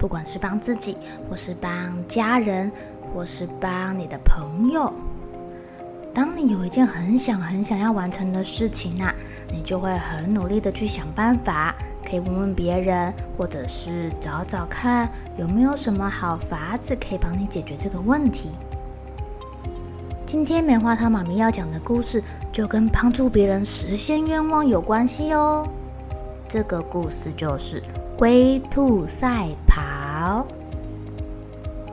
[0.00, 0.96] 不管是帮自己，
[1.28, 1.70] 或是帮
[2.08, 2.72] 家人，
[3.12, 4.90] 或是帮你的朋友，
[6.14, 9.14] 当你有一件很想很想要完成的事情啊，
[9.52, 15.06] 你就会很努力的去想办法，可以问问别人，或者是找找看
[15.36, 18.48] 有没有什么好法子可以帮你解决这个问题。
[20.24, 25.68] 今天棉花糖妈咪要讲的故事，就跟帮助别人实现愿望有关系哦。
[26.48, 27.82] 这个故事就是
[28.20, 30.46] 龟兔赛跑。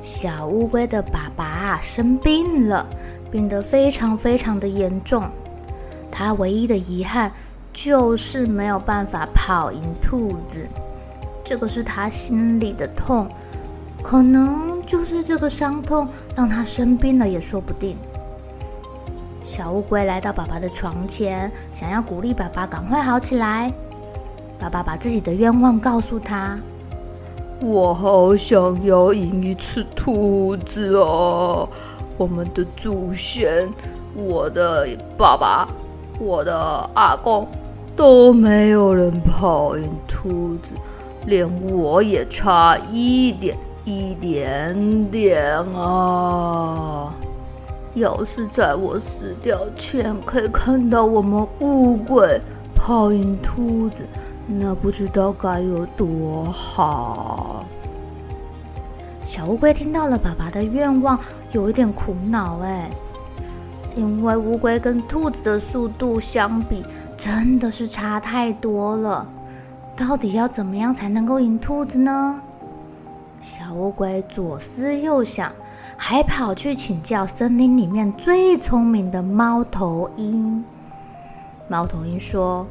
[0.00, 2.86] 小乌龟的爸爸生病了，
[3.30, 5.22] 病得非常非常的严重。
[6.10, 7.30] 他唯一的遗憾
[7.74, 10.66] 就是没有办法跑赢兔子，
[11.44, 13.28] 这个是他心里的痛。
[14.02, 17.98] 可能就是这个伤痛让他生病了，也说不定。
[19.42, 23.70] 小乌龟来到爸爸的床前，想要鼓励爸爸赶快好起来。
[24.58, 26.58] 爸爸把自己的愿望告诉他
[27.60, 31.68] ：“我好想要赢一次兔子哦！
[32.16, 33.68] 我们的祖先、
[34.14, 34.88] 我的
[35.18, 35.68] 爸爸、
[36.18, 36.54] 我的
[36.94, 37.46] 阿公
[37.96, 40.72] 都没有人跑赢兔子，
[41.26, 47.12] 连我也差一点一点点啊！
[47.94, 52.40] 要是在我死掉前可以看到我们乌龟
[52.74, 54.06] 跑赢兔子。”
[54.46, 57.64] 那不知道该有多好。
[59.24, 61.18] 小乌龟听到了爸爸的愿望，
[61.52, 62.90] 有一点苦恼哎，
[63.96, 66.84] 因为乌龟跟兔子的速度相比，
[67.16, 69.26] 真的是差太多了。
[69.96, 72.40] 到底要怎么样才能够赢兔子呢？
[73.40, 75.50] 小乌龟左思右想，
[75.96, 80.62] 还跑去请教森林里面最聪明的猫头鹰。
[81.66, 82.66] 猫头鹰说。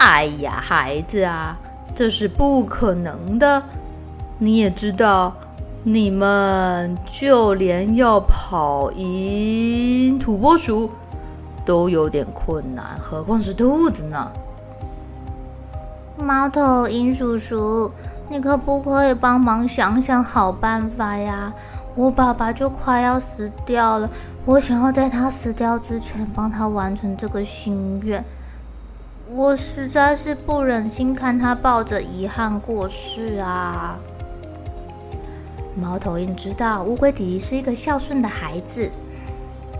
[0.00, 1.58] 哎呀，孩子啊，
[1.94, 3.62] 这是不可能的。
[4.38, 5.34] 你也知道，
[5.82, 10.90] 你们就连要跑赢土拨鼠
[11.66, 14.32] 都有点困难，何况是兔子呢？
[16.16, 17.92] 猫头鹰叔叔，
[18.30, 21.52] 你可不可以帮忙想想好办法呀？
[21.94, 24.08] 我爸爸就快要死掉了，
[24.46, 28.24] 我想要在他死掉之前帮他完成这个心愿。
[29.32, 33.96] 我实在是不忍心看他抱着遗憾过世啊！
[35.76, 38.90] 猫头鹰知道乌龟弟弟是一个孝顺的孩子，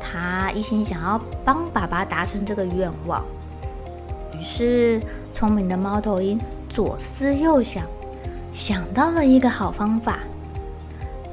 [0.00, 3.24] 他一心想要帮爸爸达成这个愿望。
[4.36, 5.02] 于是，
[5.32, 7.82] 聪明的猫头鹰左思右想，
[8.52, 10.20] 想到了一个好方法。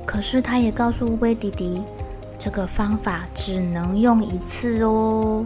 [0.08, 1.84] 可是，他也告诉乌龟弟弟，
[2.40, 5.46] 这个方法只能用一次哦。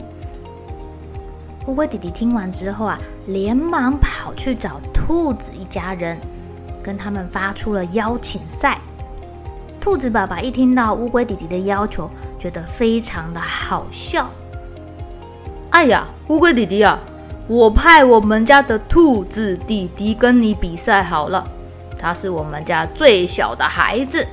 [1.68, 6.18] 乌龟弟弟听完之后啊，连忙跑去找兔子一家人，
[6.82, 8.80] 跟他们发出了邀请赛。
[9.80, 14.28] 兔子爸爸一听到乌龟弟弟的要求，觉得非常的好笑。
[15.70, 17.00] 哎呀，乌龟弟弟啊，
[17.48, 21.48] 我派我们家的兔子弟弟跟你比赛好了。
[22.00, 24.28] 他是我们家最小的孩子，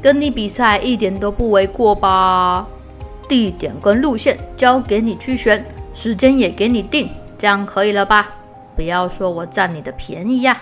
[0.00, 2.64] 跟你比赛一点都不为过吧？
[3.28, 5.64] 地点跟路线交给你去选。
[5.92, 8.28] 时间也给你定，这样可以了吧？
[8.76, 10.60] 不要说我占你的便宜呀！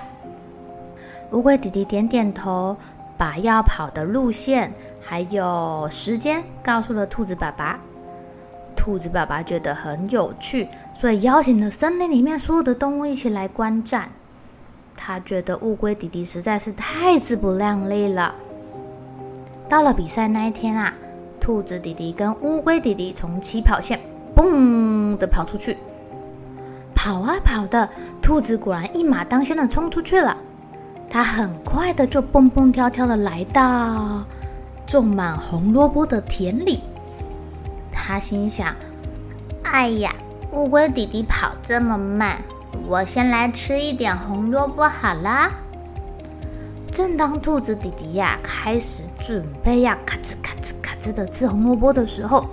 [1.30, 2.76] 乌龟弟弟点点头，
[3.16, 7.78] 把要跑的路线还有时间告诉了兔子爸爸。
[8.74, 14.10] 兔子爸爸觉得很有趣，所以邀请了森林里面所有的动物一起来观战。
[14.96, 18.34] 他觉得乌龟弟弟实在是太自不量力了。
[19.68, 20.94] 到了比赛那一天啊，
[21.38, 24.00] 兔子弟弟跟乌龟弟弟从起跑线。
[24.38, 25.76] 嘣的跑出去，
[26.94, 27.90] 跑啊跑的，
[28.22, 30.36] 兔子果然一马当先的冲出去了。
[31.10, 34.24] 它很快的就蹦蹦跳跳的来到
[34.86, 36.84] 种满红萝卜的田里。
[37.90, 38.76] 他心想
[39.72, 40.14] ：“哎呀，
[40.52, 42.38] 乌龟弟弟跑这么慢，
[42.86, 45.50] 我先来吃一点红萝卜好啦。”
[46.92, 52.46] 正当兔子弟弟呀开始准备要咔哧咔哧咔哧的吃红萝卜的时候，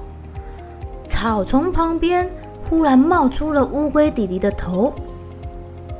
[1.15, 2.29] 草丛旁边
[2.69, 4.93] 忽然冒出了乌龟弟弟的头。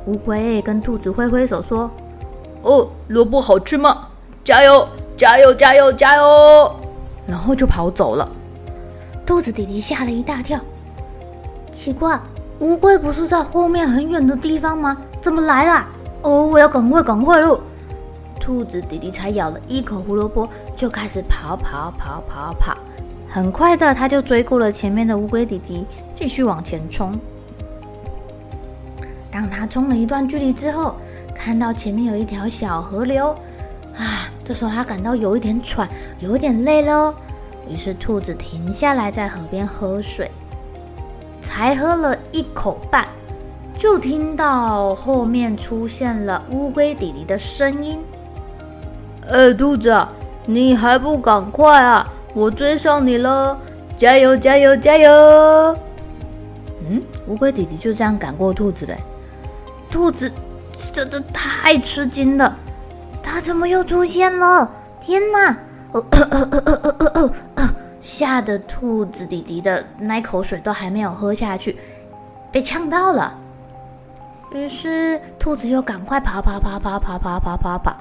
[0.04, 1.90] 乌龟跟兔子挥挥手说
[2.60, 4.08] ：“哦，萝卜好吃吗？
[4.44, 4.86] 加油，
[5.16, 6.70] 加油，加油，加油！”
[7.26, 8.28] 然后就跑走了。
[9.24, 10.60] 兔子弟弟吓了一大跳，
[11.72, 12.20] 奇怪，
[12.58, 14.98] 乌龟不是在后面很远的地方吗？
[15.22, 15.86] 怎么来了？
[16.20, 17.58] 哦，我要赶快，赶快喽！
[18.38, 20.46] 兔子弟弟才咬了一口胡萝卜，
[20.76, 22.76] 就开始跑跑跑跑跑，
[23.36, 25.84] 很快的他就追过了前面的乌龟弟弟，
[26.18, 27.12] 继续往前冲。
[29.30, 30.94] 当他冲了一段距离之后，
[31.34, 33.36] 看到前面有一条小河流，
[33.94, 35.86] 啊，这时候他感到有一点喘，
[36.18, 37.14] 有一点累了哦。
[37.68, 40.30] 于是兔子停下来在河边喝水，
[41.42, 43.06] 才喝了一口半，
[43.76, 47.98] 就听到后面出现了乌龟弟弟的声音。
[49.28, 49.94] 哎，兔子，
[50.46, 52.10] 你还不赶快啊！
[52.36, 53.58] 我追上你了，
[53.96, 55.10] 加油，加油，加油！
[56.86, 58.94] 嗯，乌龟弟弟就这样赶过兔子嘞。
[59.90, 60.30] 兔子
[60.92, 62.54] 真的太吃惊了，
[63.22, 64.70] 他怎么又出现了？
[65.00, 65.56] 天哪！
[65.92, 67.32] 哦，
[68.02, 71.78] 吓得兔子弟弟的那口水都还没有喝下去，
[72.52, 73.32] 被呛到了。
[74.52, 77.96] 于是兔子又赶快跑跑跑跑跑跑跑跑跑。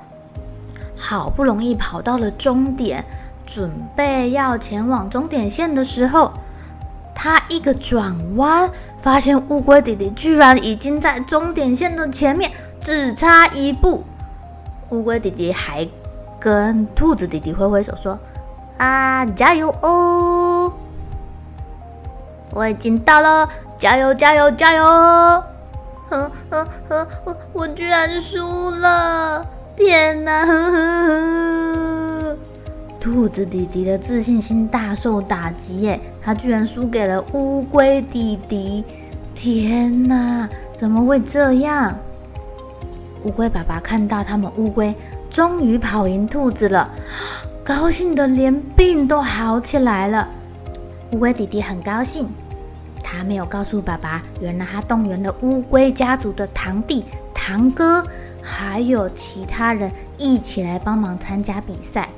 [0.98, 3.04] 好不容易跑到了终点，
[3.46, 6.34] 准备要前往终点线的时候，
[7.14, 8.70] 他一个转弯，
[9.02, 12.52] 发现乌龟弟弟居然已经在终点线的前面，
[12.82, 14.04] 只差一步。
[14.90, 15.88] 乌龟弟弟还
[16.40, 18.20] 跟兔子弟弟挥挥手说
[18.78, 20.72] ：“啊，加油哦！
[22.52, 24.84] 我已经到了，加油，加油，加油！”
[26.08, 29.46] 呵呵呵，我我居然输了。
[29.76, 30.46] 天哪！
[30.46, 31.95] 呵呵呵，
[33.06, 38.84] 兔子弟弟的自信心大受打击耶，他居然输给了乌龟弟弟。
[39.36, 41.96] 天哪，怎么会这样？
[43.24, 44.92] 乌龟爸爸看到他们乌龟
[45.30, 46.90] 终于跑赢兔子了，
[47.64, 50.28] 高兴得连病都好起来了。
[51.12, 52.28] 乌龟弟弟很高兴，
[53.04, 57.06] 他没有告诉爸爸，原来他动员了乌龟家族的堂弟、
[57.36, 58.04] 堂哥。
[58.48, 62.10] 还有其他人一起来帮忙参加比赛，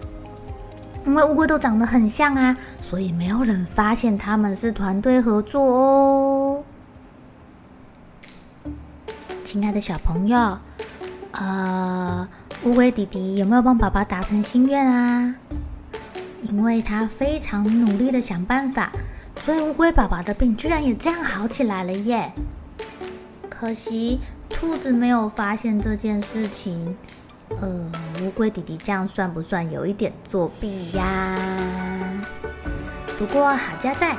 [1.08, 6.64] 因为乌龟都长得很像啊，所以没有人发现他们是团队合作哦。
[9.46, 10.60] 亲爱的小朋友，
[11.32, 12.28] 呃，
[12.66, 15.34] 乌龟弟弟有没有帮爸爸达成心愿啊？
[16.44, 18.92] 因为他非常努力的想办法，
[19.38, 22.34] 所以乌龟爸爸的病居然也这样好起来了耶。
[23.50, 24.20] 可惜。
[24.50, 26.96] 兔子没有发现这件事情，
[27.50, 27.92] 呃，
[28.22, 31.38] 乌龟弟弟这样算不算有一点作弊呀？
[33.18, 34.16] 不过好家在，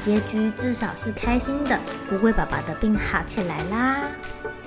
[0.00, 1.78] 结局至少是开心的，
[2.12, 4.04] 乌龟爸爸的病好起来啦。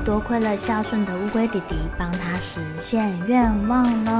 [0.03, 4.11] 多亏了孝顺的乌龟弟弟帮他实现愿望喽。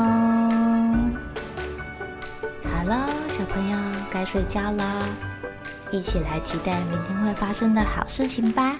[2.64, 3.78] 好了，小朋友
[4.10, 5.04] 该睡觉了，
[5.92, 8.80] 一起来期待明天会发生的好事情吧。